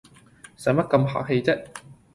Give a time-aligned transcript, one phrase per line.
[0.57, 1.63] 使乜咁客氣唧